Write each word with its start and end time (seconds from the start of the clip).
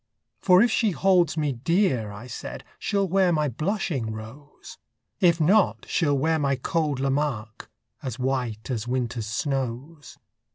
For 0.39 0.63
if 0.63 0.71
she 0.71 0.89
holds 0.89 1.37
me 1.37 1.51
dear, 1.53 2.11
I 2.11 2.25
said, 2.25 2.63
She'll 2.79 3.07
wear 3.07 3.31
my 3.31 3.47
blushing 3.47 4.11
rose; 4.11 4.79
If 5.19 5.39
not, 5.39 5.85
she'll 5.87 6.17
wear 6.17 6.39
my 6.39 6.55
cold 6.55 6.99
Lamarque, 6.99 7.69
As 8.01 8.17
white 8.17 8.71
as 8.71 8.87
winter's 8.87 9.27
snows. 9.27 10.17